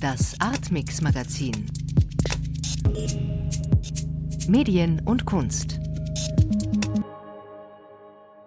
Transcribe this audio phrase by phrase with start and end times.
[0.00, 1.70] Das Artmix Magazin.
[4.46, 5.80] Medien und Kunst.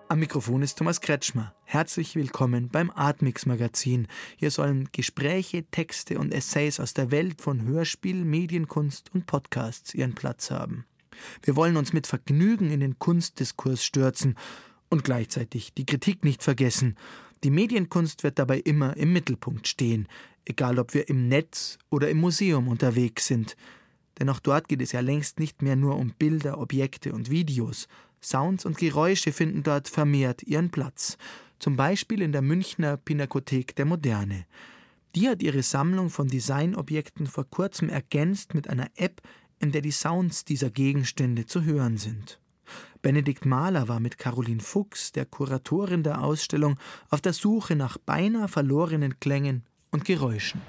[0.09, 1.55] Am Mikrofon ist Thomas Kretschmer.
[1.63, 4.07] Herzlich willkommen beim Artmix Magazin.
[4.37, 10.13] Hier sollen Gespräche, Texte und Essays aus der Welt von Hörspiel, Medienkunst und Podcasts ihren
[10.13, 10.85] Platz haben.
[11.41, 14.35] Wir wollen uns mit Vergnügen in den Kunstdiskurs stürzen
[14.89, 16.95] und gleichzeitig die Kritik nicht vergessen.
[17.43, 20.07] Die Medienkunst wird dabei immer im Mittelpunkt stehen,
[20.45, 23.55] egal ob wir im Netz oder im Museum unterwegs sind.
[24.19, 27.87] Denn auch dort geht es ja längst nicht mehr nur um Bilder, Objekte und Videos.
[28.21, 31.17] Sounds und Geräusche finden dort vermehrt ihren Platz.
[31.59, 34.45] Zum Beispiel in der Münchner Pinakothek der Moderne.
[35.15, 39.21] Die hat ihre Sammlung von Designobjekten vor kurzem ergänzt mit einer App,
[39.59, 42.39] in der die Sounds dieser Gegenstände zu hören sind.
[43.01, 46.77] Benedikt Mahler war mit Caroline Fuchs, der Kuratorin der Ausstellung,
[47.09, 50.61] auf der Suche nach beinahe verlorenen Klängen und Geräuschen.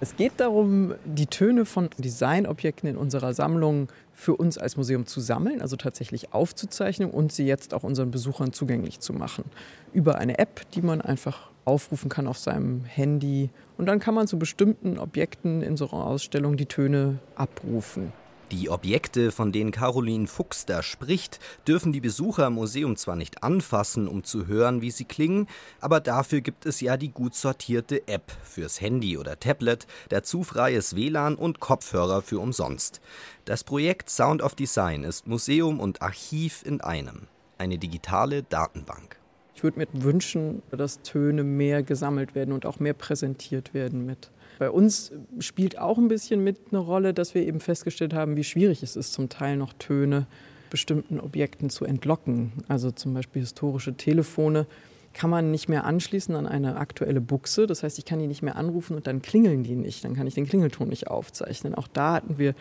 [0.00, 5.20] Es geht darum, die Töne von Designobjekten in unserer Sammlung für uns als Museum zu
[5.20, 9.44] sammeln, also tatsächlich aufzuzeichnen und sie jetzt auch unseren Besuchern zugänglich zu machen.
[9.92, 13.50] Über eine App, die man einfach aufrufen kann auf seinem Handy.
[13.76, 18.12] Und dann kann man zu bestimmten Objekten in unserer Ausstellung die Töne abrufen.
[18.52, 23.42] Die Objekte, von denen Caroline Fuchs da spricht, dürfen die Besucher im Museum zwar nicht
[23.42, 25.48] anfassen, um zu hören, wie sie klingen,
[25.80, 30.94] aber dafür gibt es ja die gut sortierte App fürs Handy oder Tablet, dazu freies
[30.94, 33.00] WLAN und Kopfhörer für umsonst.
[33.46, 37.28] Das Projekt Sound of Design ist Museum und Archiv in einem.
[37.56, 39.16] Eine digitale Datenbank.
[39.54, 44.30] Ich würde mir wünschen, dass Töne mehr gesammelt werden und auch mehr präsentiert werden mit.
[44.62, 45.10] Bei uns
[45.40, 48.94] spielt auch ein bisschen mit eine Rolle, dass wir eben festgestellt haben, wie schwierig es
[48.94, 50.28] ist, zum Teil noch Töne
[50.70, 52.52] bestimmten Objekten zu entlocken.
[52.68, 54.68] Also zum Beispiel historische Telefone
[55.14, 57.66] kann man nicht mehr anschließen an eine aktuelle Buchse.
[57.66, 60.04] Das heißt, ich kann die nicht mehr anrufen und dann klingeln die nicht.
[60.04, 61.74] Dann kann ich den Klingelton nicht aufzeichnen.
[61.74, 62.54] Auch da hatten wir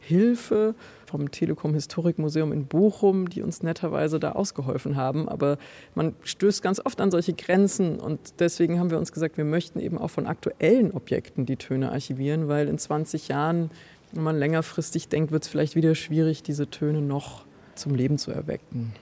[0.00, 0.74] Hilfe
[1.06, 5.28] vom Telekom Historikmuseum in Bochum, die uns netterweise da ausgeholfen haben.
[5.28, 5.58] Aber
[5.94, 9.80] man stößt ganz oft an solche Grenzen und deswegen haben wir uns gesagt, wir möchten
[9.80, 13.70] eben auch von aktuellen Objekten die Töne archivieren, weil in 20 Jahren,
[14.12, 17.44] wenn man längerfristig denkt, wird es vielleicht wieder schwierig, diese Töne noch
[17.74, 18.92] zum Leben zu erwecken.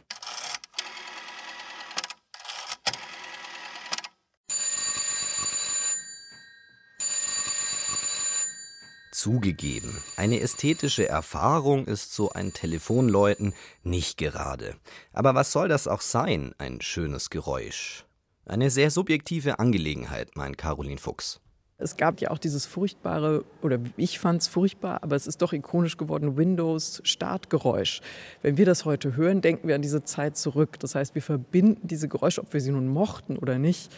[9.26, 14.76] Zugegeben, eine ästhetische Erfahrung ist so ein Telefonläuten nicht gerade.
[15.12, 18.06] Aber was soll das auch sein, ein schönes Geräusch?
[18.44, 21.41] Eine sehr subjektive Angelegenheit, meint Caroline Fuchs.
[21.76, 25.53] Es gab ja auch dieses furchtbare, oder ich fand es furchtbar, aber es ist doch
[25.53, 28.03] ikonisch geworden, Windows-Startgeräusch.
[28.42, 30.78] Wenn wir das heute hören, denken wir an diese Zeit zurück.
[30.78, 33.91] Das heißt, wir verbinden diese Geräusche, ob wir sie nun mochten oder nicht,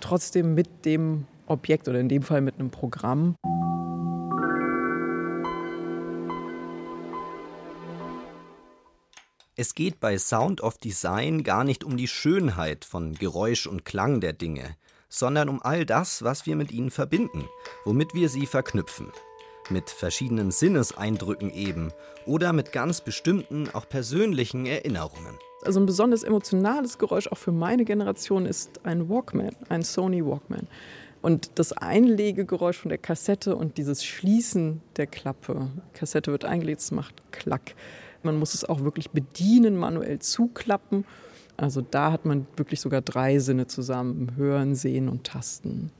[0.00, 3.34] trotzdem mit dem Objekt oder in dem Fall mit einem Programm.
[9.56, 14.20] Es geht bei Sound of Design gar nicht um die Schönheit von Geräusch und Klang
[14.20, 14.74] der Dinge,
[15.08, 17.44] sondern um all das, was wir mit ihnen verbinden,
[17.84, 19.12] womit wir sie verknüpfen.
[19.70, 21.92] Mit verschiedenen Sinneseindrücken eben
[22.26, 25.38] oder mit ganz bestimmten, auch persönlichen Erinnerungen.
[25.62, 30.66] Also ein besonders emotionales Geräusch auch für meine Generation ist ein Walkman, ein Sony Walkman.
[31.22, 35.70] Und das Einlegegeräusch von der Kassette und dieses Schließen der Klappe.
[35.92, 37.76] Kassette wird eingelegt, es macht Klack.
[38.24, 41.04] Man muss es auch wirklich bedienen, manuell zuklappen.
[41.56, 45.92] Also da hat man wirklich sogar drei Sinne zusammen, hören, sehen und tasten.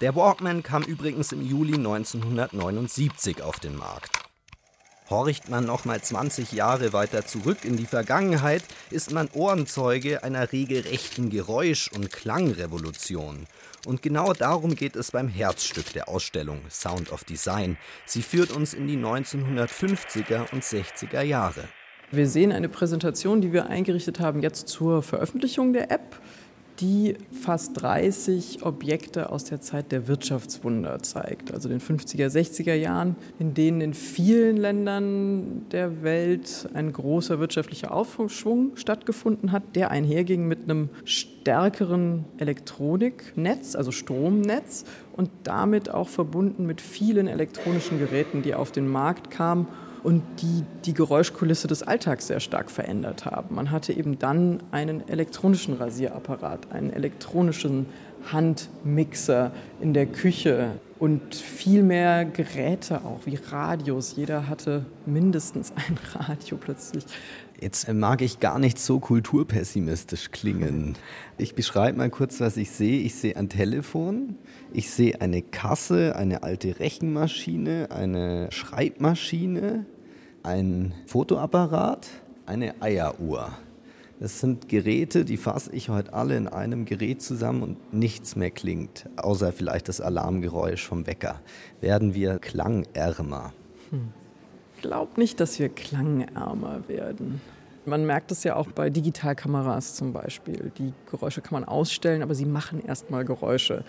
[0.00, 4.19] Der Walkman kam übrigens im Juli 1979 auf den Markt.
[5.10, 10.52] Horcht man noch mal 20 Jahre weiter zurück in die Vergangenheit, ist man Ohrenzeuge einer
[10.52, 13.46] regelrechten Geräusch- und Klangrevolution.
[13.86, 17.76] Und genau darum geht es beim Herzstück der Ausstellung Sound of Design.
[18.06, 21.64] Sie führt uns in die 1950er und 60er Jahre.
[22.12, 26.20] Wir sehen eine Präsentation, die wir eingerichtet haben jetzt zur Veröffentlichung der App
[26.80, 33.16] die fast 30 Objekte aus der Zeit der Wirtschaftswunder zeigt, also den 50er, 60er Jahren,
[33.38, 40.48] in denen in vielen Ländern der Welt ein großer wirtschaftlicher Aufschwung stattgefunden hat, der einherging
[40.48, 48.54] mit einem stärkeren Elektroniknetz, also Stromnetz und damit auch verbunden mit vielen elektronischen Geräten, die
[48.54, 49.66] auf den Markt kamen
[50.02, 53.54] und die die Geräuschkulisse des Alltags sehr stark verändert haben.
[53.54, 57.86] Man hatte eben dann einen elektronischen Rasierapparat, einen elektronischen
[58.32, 64.14] Handmixer in der Küche und viel mehr Geräte auch, wie Radios.
[64.16, 67.04] Jeder hatte mindestens ein Radio plötzlich.
[67.60, 70.94] Jetzt mag ich gar nicht so kulturpessimistisch klingen.
[71.36, 73.00] Ich beschreibe mal kurz, was ich sehe.
[73.00, 74.36] Ich sehe ein Telefon,
[74.72, 79.84] ich sehe eine Kasse, eine alte Rechenmaschine, eine Schreibmaschine,
[80.42, 82.08] ein Fotoapparat,
[82.46, 83.52] eine Eieruhr.
[84.20, 88.50] Das sind Geräte, die fasse ich heute alle in einem Gerät zusammen und nichts mehr
[88.50, 91.40] klingt, außer vielleicht das Alarmgeräusch vom Wecker.
[91.80, 93.54] Werden wir klangärmer?
[93.88, 94.08] Hm.
[94.82, 97.40] Glaub nicht, dass wir klangärmer werden.
[97.86, 100.70] Man merkt es ja auch bei Digitalkameras zum Beispiel.
[100.76, 103.84] Die Geräusche kann man ausstellen, aber sie machen erstmal Geräusche.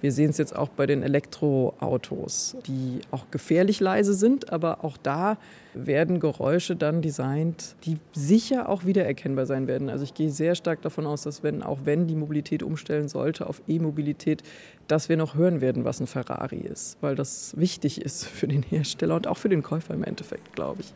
[0.00, 4.96] Wir sehen es jetzt auch bei den Elektroautos, die auch gefährlich leise sind, aber auch
[4.98, 5.38] da
[5.74, 9.88] werden Geräusche dann designt, die sicher auch wiedererkennbar sein werden.
[9.88, 13.46] Also ich gehe sehr stark davon aus, dass wenn auch wenn die Mobilität umstellen sollte
[13.46, 14.42] auf E-Mobilität,
[14.86, 18.62] dass wir noch hören werden, was ein Ferrari ist, weil das wichtig ist für den
[18.62, 20.92] Hersteller und auch für den Käufer im Endeffekt, glaube ich.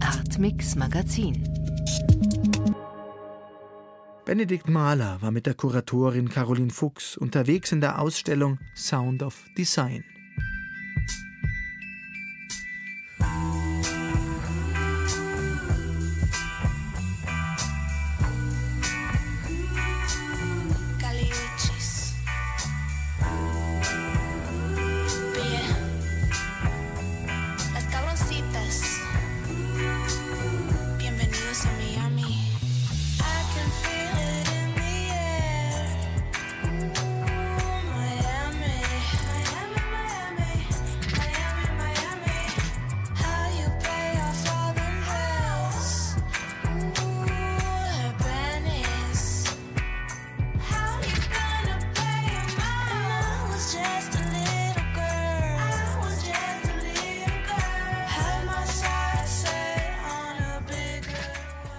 [0.00, 1.65] Artmix Magazin
[4.26, 10.02] Benedikt Mahler war mit der Kuratorin Caroline Fuchs unterwegs in der Ausstellung Sound of Design.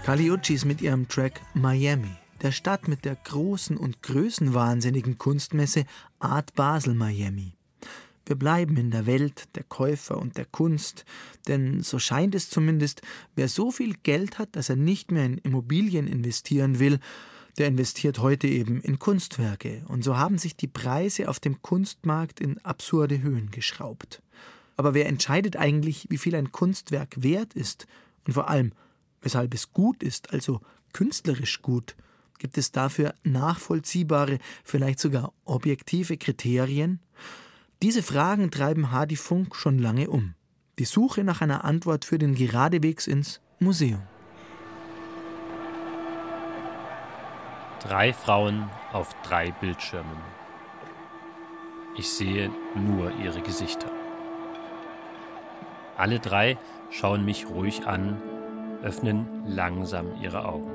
[0.07, 5.83] Kaliuchis mit ihrem Track Miami, der Stadt mit der großen und größenwahnsinnigen Kunstmesse
[6.17, 7.51] Art Basel Miami.
[8.25, 11.03] Wir bleiben in der Welt der Käufer und der Kunst,
[11.49, 13.01] denn so scheint es zumindest,
[13.35, 17.01] wer so viel Geld hat, dass er nicht mehr in Immobilien investieren will,
[17.57, 22.39] der investiert heute eben in Kunstwerke, und so haben sich die Preise auf dem Kunstmarkt
[22.39, 24.21] in absurde Höhen geschraubt.
[24.77, 27.87] Aber wer entscheidet eigentlich, wie viel ein Kunstwerk wert ist
[28.25, 28.71] und vor allem,
[29.21, 30.61] weshalb es gut ist, also
[30.93, 31.95] künstlerisch gut,
[32.37, 36.99] gibt es dafür nachvollziehbare, vielleicht sogar objektive Kriterien?
[37.81, 40.33] Diese Fragen treiben Hardy Funk schon lange um.
[40.79, 44.01] Die Suche nach einer Antwort für den Geradewegs ins Museum.
[47.81, 50.17] Drei Frauen auf drei Bildschirmen.
[51.95, 53.89] Ich sehe nur ihre Gesichter.
[55.95, 56.57] Alle drei
[56.91, 58.21] schauen mich ruhig an
[58.83, 60.71] öffnen langsam ihre Augen.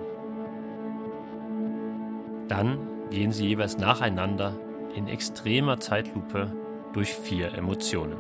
[2.49, 2.79] Dann
[3.11, 4.55] gehen sie jeweils nacheinander
[4.95, 6.53] in extremer Zeitlupe
[6.93, 8.19] durch vier Emotionen.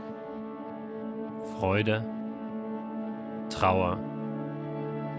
[1.58, 2.05] Freude,
[3.50, 3.99] Trauer,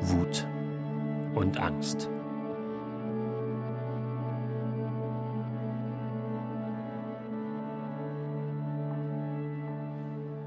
[0.01, 0.48] Wut
[1.36, 2.09] und Angst.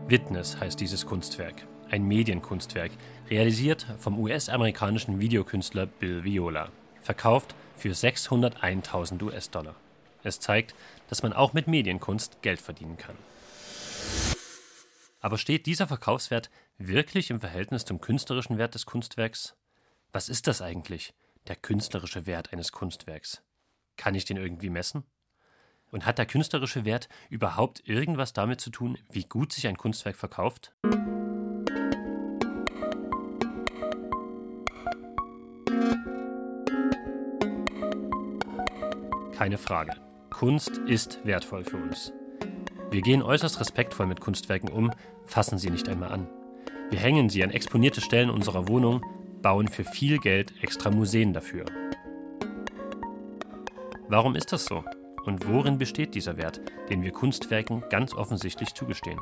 [0.09, 2.93] Witness heißt dieses Kunstwerk ein Medienkunstwerk,
[3.31, 6.71] realisiert vom US-amerikanischen Videokünstler Bill Viola,
[7.03, 9.75] verkauft für 601.000 US-Dollar.
[10.23, 10.75] Es zeigt,
[11.09, 13.17] dass man auch mit Medienkunst Geld verdienen kann.
[15.21, 19.57] Aber steht dieser Verkaufswert wirklich im Verhältnis zum künstlerischen Wert des Kunstwerks?
[20.13, 21.15] Was ist das eigentlich,
[21.49, 23.43] der künstlerische Wert eines Kunstwerks?
[23.97, 25.05] Kann ich den irgendwie messen?
[25.91, 30.17] Und hat der künstlerische Wert überhaupt irgendwas damit zu tun, wie gut sich ein Kunstwerk
[30.17, 30.75] verkauft?
[39.37, 39.93] Keine Frage.
[40.31, 42.11] Kunst ist wertvoll für uns.
[42.91, 44.91] Wir gehen äußerst respektvoll mit Kunstwerken um,
[45.27, 46.27] fassen sie nicht einmal an.
[46.89, 49.05] Wir hängen sie an exponierte Stellen unserer Wohnung,
[49.43, 51.67] bauen für viel Geld extra Museen dafür.
[54.09, 54.83] Warum ist das so?
[55.27, 59.21] Und worin besteht dieser Wert, den wir Kunstwerken ganz offensichtlich zugestehen?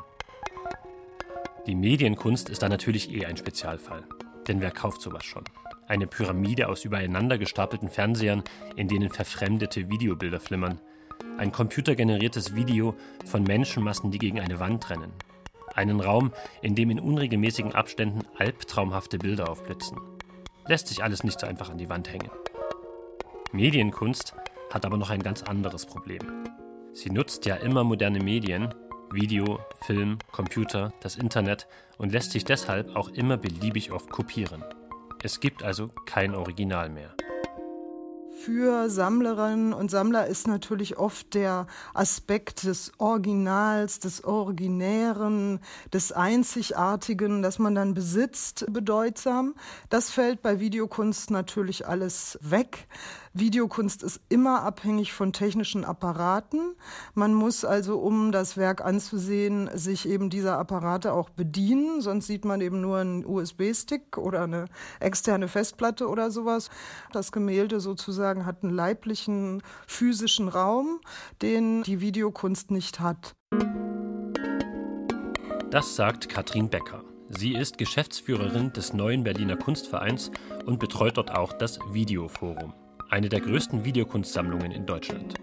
[1.67, 4.05] Die Medienkunst ist da natürlich eh ein Spezialfall.
[4.47, 5.43] Denn wer kauft sowas schon?
[5.87, 8.43] Eine Pyramide aus übereinander gestapelten Fernsehern,
[8.75, 10.81] in denen verfremdete Videobilder flimmern.
[11.37, 15.11] Ein computergeneriertes Video von Menschenmassen, die gegen eine Wand rennen.
[15.75, 19.99] Einen Raum, in dem in unregelmäßigen Abständen albtraumhafte Bilder aufblitzen.
[20.67, 22.31] Lässt sich alles nicht so einfach an die Wand hängen.
[23.51, 24.33] Medienkunst
[24.71, 26.45] hat aber noch ein ganz anderes Problem.
[26.93, 28.73] Sie nutzt ja immer moderne Medien,
[29.11, 34.63] Video, Film, Computer, das Internet und lässt sich deshalb auch immer beliebig oft kopieren.
[35.25, 37.15] Es gibt also kein Original mehr.
[38.43, 41.65] Für Sammlerinnen und Sammler ist natürlich oft der
[41.95, 49.55] Aspekt des Originals, des Originären, des Einzigartigen, das man dann besitzt, bedeutsam.
[49.89, 52.87] Das fällt bei Videokunst natürlich alles weg.
[53.37, 56.73] Videokunst ist immer abhängig von technischen Apparaten.
[57.15, 61.99] Man muss also, um das Werk anzusehen, sich eben dieser Apparate auch bedienen.
[61.99, 64.65] Sonst sieht man eben nur einen USB-Stick oder eine
[65.01, 66.69] externe Festplatte oder sowas.
[67.11, 71.01] Das Gemälde sozusagen hat einen leiblichen, physischen Raum,
[71.41, 73.33] den die Videokunst nicht hat.
[75.71, 77.03] Das sagt Katrin Becker.
[77.27, 80.31] Sie ist Geschäftsführerin des neuen Berliner Kunstvereins
[80.65, 82.73] und betreut dort auch das Videoforum
[83.09, 85.35] eine der größten Videokunstsammlungen in Deutschland.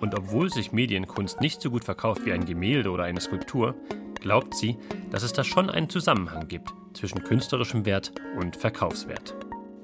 [0.00, 3.74] Und obwohl sich Medienkunst nicht so gut verkauft wie ein Gemälde oder eine Skulptur,
[4.20, 4.76] glaubt sie,
[5.10, 9.34] dass es da schon einen Zusammenhang gibt zwischen künstlerischem Wert und Verkaufswert.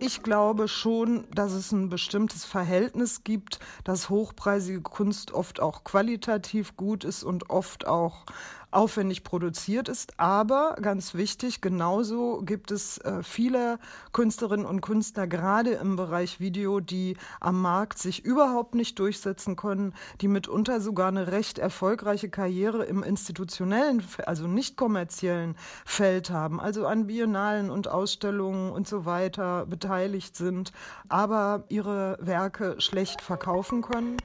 [0.05, 6.77] Ich glaube schon, dass es ein bestimmtes Verhältnis gibt, dass hochpreisige Kunst oft auch qualitativ
[6.77, 8.27] gut ist und oft auch
[8.73, 10.19] aufwendig produziert ist.
[10.19, 13.79] Aber ganz wichtig, genauso gibt es äh, viele
[14.13, 19.95] Künstlerinnen und Künstler, gerade im Bereich Video, die am Markt sich überhaupt nicht durchsetzen können,
[20.21, 26.87] die mitunter sogar eine recht erfolgreiche Karriere im institutionellen, also nicht kommerziellen Feld haben, also
[26.87, 30.73] an Biennalen und Ausstellungen und so weiter beteiligt sind,
[31.09, 34.17] aber ihre Werke schlecht verkaufen können.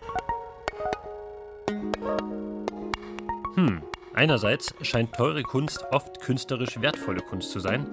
[3.56, 3.82] Hm,
[4.18, 7.92] Einerseits scheint teure Kunst oft künstlerisch wertvolle Kunst zu sein,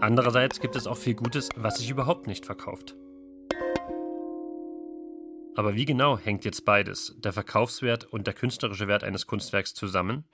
[0.00, 2.94] andererseits gibt es auch viel Gutes, was sich überhaupt nicht verkauft.
[5.56, 10.28] Aber wie genau hängt jetzt beides, der Verkaufswert und der künstlerische Wert eines Kunstwerks zusammen?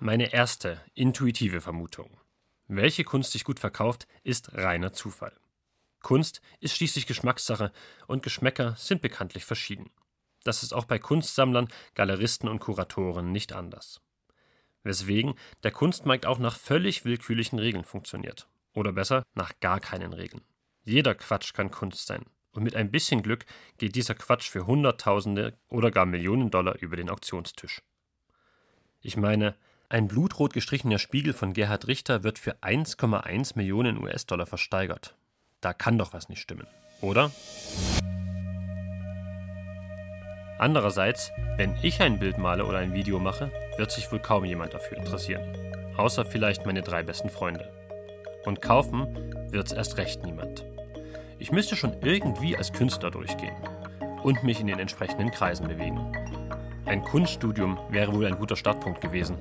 [0.00, 2.20] Meine erste intuitive Vermutung.
[2.66, 5.32] Welche Kunst sich gut verkauft, ist reiner Zufall.
[6.00, 7.72] Kunst ist schließlich Geschmackssache
[8.06, 9.90] und Geschmäcker sind bekanntlich verschieden.
[10.44, 14.00] Das ist auch bei Kunstsammlern, Galeristen und Kuratoren nicht anders.
[14.84, 18.48] Weswegen der Kunstmarkt auch nach völlig willkürlichen Regeln funktioniert.
[18.72, 20.42] Oder besser, nach gar keinen Regeln.
[20.84, 22.24] Jeder Quatsch kann Kunst sein.
[22.52, 23.44] Und mit ein bisschen Glück
[23.76, 27.82] geht dieser Quatsch für Hunderttausende oder gar Millionen Dollar über den Auktionstisch.
[29.00, 29.56] Ich meine,
[29.90, 35.17] ein blutrot gestrichener Spiegel von Gerhard Richter wird für 1,1 Millionen US-Dollar versteigert.
[35.60, 36.68] Da kann doch was nicht stimmen,
[37.00, 37.32] oder?
[40.58, 44.74] Andererseits, wenn ich ein Bild male oder ein Video mache, wird sich wohl kaum jemand
[44.74, 45.56] dafür interessieren.
[45.96, 47.72] Außer vielleicht meine drei besten Freunde.
[48.44, 50.64] Und kaufen wird's erst recht niemand.
[51.40, 53.56] Ich müsste schon irgendwie als Künstler durchgehen
[54.22, 56.12] und mich in den entsprechenden Kreisen bewegen.
[56.86, 59.38] Ein Kunststudium wäre wohl ein guter Startpunkt gewesen.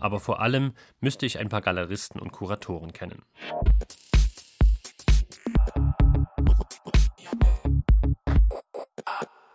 [0.00, 3.22] Aber vor allem müsste ich ein paar Galeristen und Kuratoren kennen.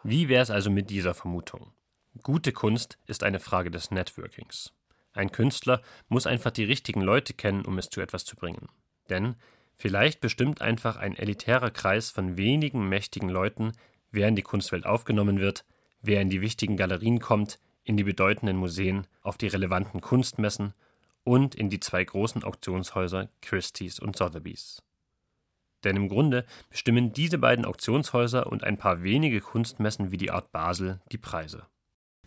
[0.10, 1.74] Wie wäre es also mit dieser Vermutung?
[2.24, 4.72] Gute Kunst ist eine Frage des Networkings.
[5.12, 8.70] Ein Künstler muss einfach die richtigen Leute kennen, um es zu etwas zu bringen.
[9.10, 9.36] Denn
[9.76, 13.74] vielleicht bestimmt einfach ein elitärer Kreis von wenigen mächtigen Leuten,
[14.10, 15.66] wer in die Kunstwelt aufgenommen wird,
[16.00, 20.74] wer in die wichtigen Galerien kommt, in die bedeutenden Museen, auf die relevanten Kunstmessen
[21.26, 24.82] und in die zwei großen Auktionshäuser Christie's und Sotheby's.
[25.88, 30.52] Denn im Grunde bestimmen diese beiden Auktionshäuser und ein paar wenige Kunstmessen wie die Art
[30.52, 31.66] Basel die Preise.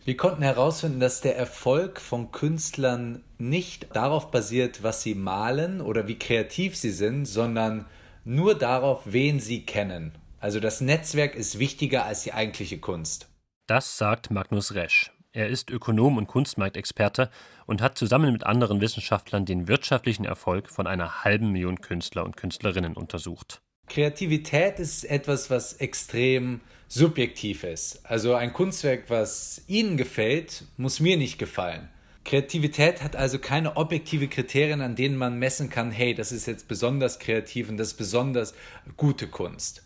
[0.03, 6.07] Wir konnten herausfinden, dass der Erfolg von Künstlern nicht darauf basiert, was sie malen oder
[6.07, 7.85] wie kreativ sie sind, sondern
[8.23, 10.13] nur darauf, wen sie kennen.
[10.39, 13.29] Also das Netzwerk ist wichtiger als die eigentliche Kunst.
[13.67, 15.11] Das sagt Magnus Resch.
[15.33, 17.29] Er ist Ökonom und Kunstmarktexperte
[17.65, 22.35] und hat zusammen mit anderen Wissenschaftlern den wirtschaftlichen Erfolg von einer halben Million Künstler und
[22.35, 23.61] Künstlerinnen untersucht.
[23.87, 26.59] Kreativität ist etwas, was extrem
[26.89, 28.05] subjektiv ist.
[28.05, 31.87] Also ein Kunstwerk, was Ihnen gefällt, muss mir nicht gefallen.
[32.25, 36.67] Kreativität hat also keine objektive Kriterien, an denen man messen kann, hey, das ist jetzt
[36.67, 38.53] besonders kreativ und das ist besonders
[38.97, 39.83] gute Kunst.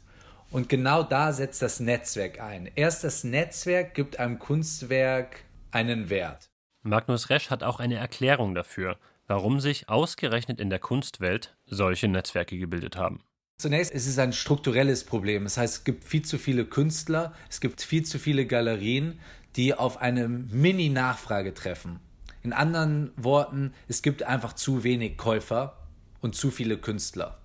[0.51, 2.69] Und genau da setzt das Netzwerk ein.
[2.75, 6.49] Erst das Netzwerk gibt einem Kunstwerk einen Wert.
[6.83, 8.97] Magnus Resch hat auch eine Erklärung dafür,
[9.27, 13.23] warum sich ausgerechnet in der Kunstwelt solche Netzwerke gebildet haben.
[13.57, 15.45] Zunächst ist es ein strukturelles Problem.
[15.45, 19.19] Das heißt, es gibt viel zu viele Künstler, es gibt viel zu viele Galerien,
[19.55, 21.99] die auf eine Mini-Nachfrage treffen.
[22.43, 25.77] In anderen Worten, es gibt einfach zu wenig Käufer
[26.21, 27.39] und zu viele Künstler.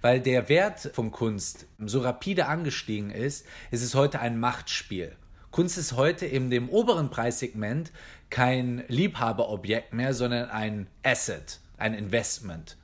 [0.00, 5.16] Weil der Wert von Kunst so rapide angestiegen ist, ist es heute ein Machtspiel.
[5.50, 7.90] Kunst ist heute in dem oberen Preissegment
[8.30, 12.76] kein Liebhaberobjekt mehr, sondern ein Asset, ein Investment.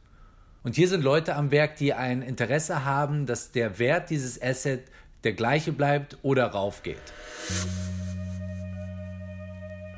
[0.65, 4.83] Und hier sind Leute am Werk, die ein Interesse haben, dass der Wert dieses Asset
[5.23, 6.97] der gleiche bleibt oder raufgeht.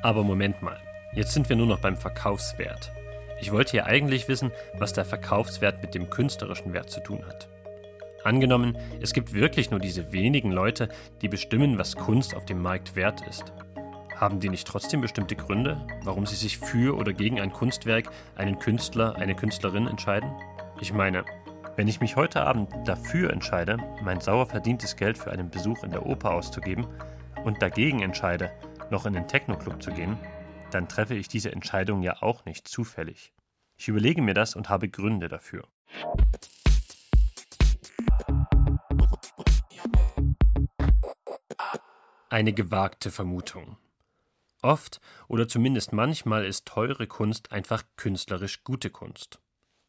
[0.03, 0.79] Aber Moment mal,
[1.13, 2.91] jetzt sind wir nur noch beim Verkaufswert.
[3.41, 7.47] Ich wollte ja eigentlich wissen, was der Verkaufswert mit dem künstlerischen Wert zu tun hat.
[8.23, 10.89] Angenommen, es gibt wirklich nur diese wenigen Leute,
[11.21, 13.53] die bestimmen, was Kunst auf dem Markt wert ist.
[14.15, 18.59] Haben die nicht trotzdem bestimmte Gründe, warum sie sich für oder gegen ein Kunstwerk, einen
[18.59, 20.29] Künstler, eine Künstlerin entscheiden?
[20.81, 21.23] Ich meine,
[21.77, 25.91] wenn ich mich heute Abend dafür entscheide, mein sauer verdientes Geld für einen Besuch in
[25.91, 26.85] der Oper auszugeben
[27.45, 28.51] und dagegen entscheide,
[28.89, 30.17] noch in den Techno-Club zu gehen,
[30.71, 33.33] dann treffe ich diese Entscheidung ja auch nicht zufällig.
[33.77, 35.67] Ich überlege mir das und habe Gründe dafür.
[42.29, 43.77] Eine gewagte Vermutung.
[44.61, 49.39] Oft oder zumindest manchmal ist teure Kunst einfach künstlerisch gute Kunst.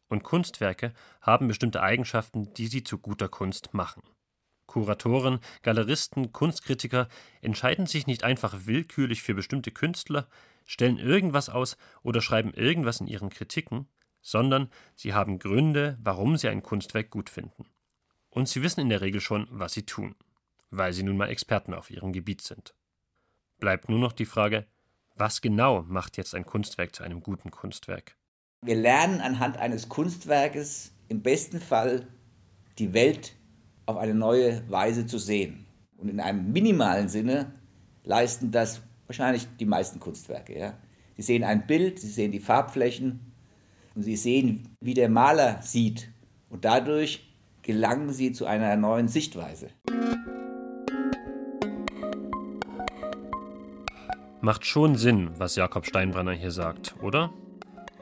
[0.07, 4.01] Und Kunstwerke haben bestimmte Eigenschaften, die sie zu guter Kunst machen.
[4.71, 7.09] Kuratoren, Galeristen, Kunstkritiker
[7.41, 10.29] entscheiden sich nicht einfach willkürlich für bestimmte Künstler,
[10.65, 13.89] stellen irgendwas aus oder schreiben irgendwas in ihren Kritiken,
[14.21, 17.65] sondern sie haben Gründe, warum sie ein Kunstwerk gut finden.
[18.29, 20.15] Und sie wissen in der Regel schon, was sie tun,
[20.69, 22.73] weil sie nun mal Experten auf ihrem Gebiet sind.
[23.59, 24.67] Bleibt nur noch die Frage,
[25.15, 28.15] was genau macht jetzt ein Kunstwerk zu einem guten Kunstwerk?
[28.61, 32.07] Wir lernen anhand eines Kunstwerkes im besten Fall
[32.79, 33.35] die Welt
[33.85, 35.65] auf eine neue Weise zu sehen.
[35.97, 37.53] Und in einem minimalen Sinne
[38.03, 40.57] leisten das wahrscheinlich die meisten Kunstwerke.
[40.57, 40.73] Ja.
[41.17, 43.19] Sie sehen ein Bild, sie sehen die Farbflächen
[43.93, 46.09] und sie sehen, wie der Maler sieht.
[46.49, 49.69] Und dadurch gelangen sie zu einer neuen Sichtweise.
[54.41, 57.31] Macht schon Sinn, was Jakob Steinbrenner hier sagt, oder?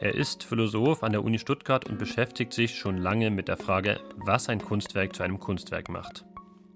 [0.01, 3.99] Er ist Philosoph an der Uni Stuttgart und beschäftigt sich schon lange mit der Frage,
[4.15, 6.23] was ein Kunstwerk zu einem Kunstwerk macht.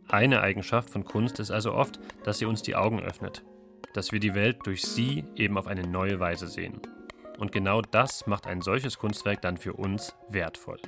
[0.10, 3.42] Eine Eigenschaft von Kunst ist also oft, dass sie uns die Augen öffnet,
[3.94, 6.82] dass wir die Welt durch sie eben auf eine neue Weise sehen.
[7.40, 10.80] Und genau das macht ein solches Kunstwerk dann für uns wertvoll.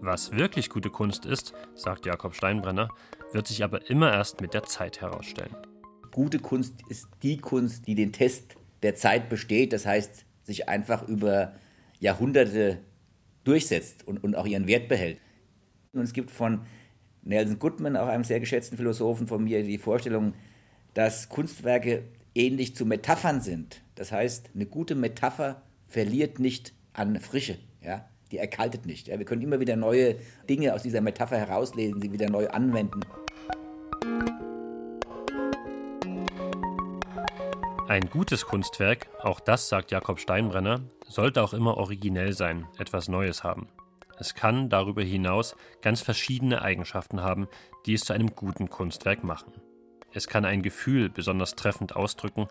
[0.00, 2.88] Was wirklich gute Kunst ist, sagt Jakob Steinbrenner,
[3.32, 5.54] wird sich aber immer erst mit der Zeit herausstellen.
[6.12, 11.06] Gute Kunst ist die Kunst, die den Test der Zeit besteht, das heißt, sich einfach
[11.08, 11.54] über
[12.00, 12.78] Jahrhunderte
[13.44, 15.18] durchsetzt und, und auch ihren Wert behält.
[15.92, 16.62] Und es gibt von
[17.22, 20.34] Nelson Goodman, auch einem sehr geschätzten Philosophen von mir, die Vorstellung,
[20.94, 23.82] dass Kunstwerke ähnlich zu Metaphern sind.
[23.94, 28.08] Das heißt, eine gute Metapher verliert nicht an Frische, ja?
[28.30, 29.08] die erkaltet nicht.
[29.08, 29.18] Ja?
[29.18, 30.16] Wir können immer wieder neue
[30.48, 33.00] Dinge aus dieser Metapher herauslesen, sie wieder neu anwenden.
[37.92, 43.44] Ein gutes Kunstwerk, auch das sagt Jakob Steinbrenner, sollte auch immer originell sein, etwas Neues
[43.44, 43.68] haben.
[44.16, 47.48] Es kann darüber hinaus ganz verschiedene Eigenschaften haben,
[47.84, 49.52] die es zu einem guten Kunstwerk machen.
[50.10, 52.48] Es kann ein Gefühl besonders treffend ausdrücken,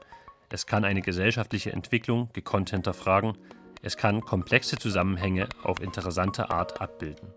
[0.52, 3.36] es kann eine gesellschaftliche Entwicklung gekonnt hinterfragen,
[3.82, 7.34] es kann komplexe Zusammenhänge auf interessante Art abbilden.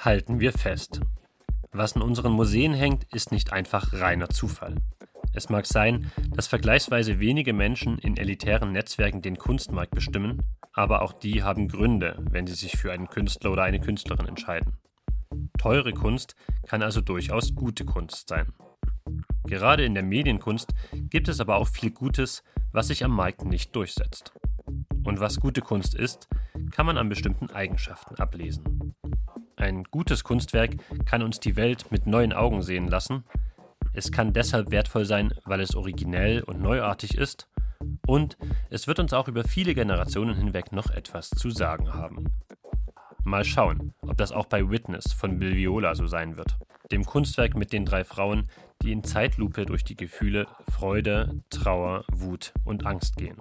[0.00, 1.02] Halten wir fest.
[1.72, 4.76] Was in unseren Museen hängt, ist nicht einfach reiner Zufall.
[5.34, 11.12] Es mag sein, dass vergleichsweise wenige Menschen in elitären Netzwerken den Kunstmarkt bestimmen, aber auch
[11.12, 14.78] die haben Gründe, wenn sie sich für einen Künstler oder eine Künstlerin entscheiden.
[15.58, 16.34] Teure Kunst
[16.66, 18.54] kann also durchaus gute Kunst sein.
[19.44, 20.72] Gerade in der Medienkunst
[21.10, 24.32] gibt es aber auch viel Gutes, was sich am Markt nicht durchsetzt.
[25.04, 26.26] Und was gute Kunst ist,
[26.70, 28.94] kann man an bestimmten Eigenschaften ablesen.
[29.60, 33.24] Ein gutes Kunstwerk kann uns die Welt mit neuen Augen sehen lassen,
[33.92, 37.48] es kann deshalb wertvoll sein, weil es originell und neuartig ist.
[38.06, 38.36] Und
[38.68, 42.26] es wird uns auch über viele Generationen hinweg noch etwas zu sagen haben.
[43.24, 46.56] Mal schauen, ob das auch bei Witness von Bill Viola so sein wird.
[46.92, 48.46] Dem Kunstwerk mit den drei Frauen,
[48.82, 53.36] die in Zeitlupe durch die Gefühle Freude, Trauer, Wut und Angst gehen.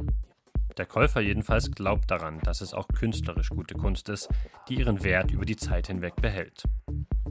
[0.79, 4.29] Der Käufer jedenfalls glaubt daran, dass es auch künstlerisch gute Kunst ist,
[4.69, 6.63] die ihren Wert über die Zeit hinweg behält.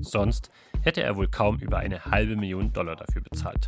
[0.01, 0.51] Sonst
[0.83, 3.67] hätte er wohl kaum über eine halbe Million Dollar dafür bezahlt.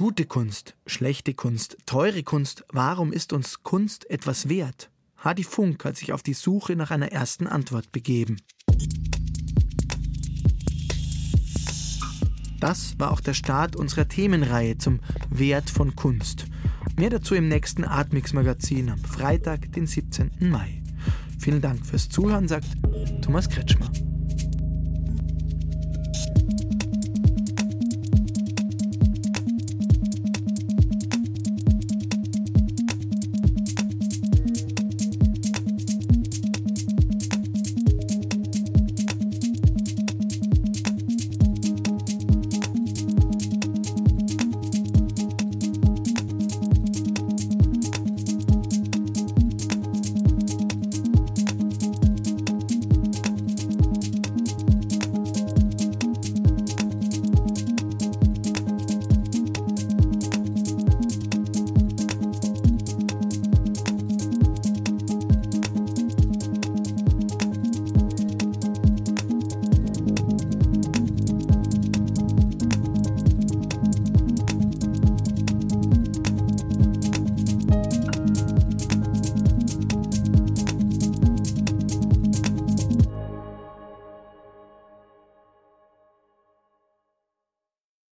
[0.00, 4.88] Gute Kunst, schlechte Kunst, teure Kunst, warum ist uns Kunst etwas wert?
[5.18, 8.38] Hadi Funk hat sich auf die Suche nach einer ersten Antwort begeben.
[12.60, 16.46] Das war auch der Start unserer Themenreihe zum Wert von Kunst.
[16.96, 20.30] Mehr dazu im nächsten Atmix Magazin am Freitag, den 17.
[20.40, 20.82] Mai.
[21.38, 22.68] Vielen Dank fürs Zuhören, sagt
[23.20, 23.92] Thomas Kretschmer.